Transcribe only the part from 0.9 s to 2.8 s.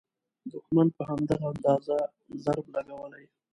په همدغه اندازه ضرب